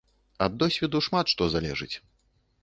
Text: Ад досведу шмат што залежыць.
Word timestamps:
Ад 0.45 0.55
досведу 0.63 1.01
шмат 1.09 1.25
што 1.35 1.49
залежыць. 1.57 1.91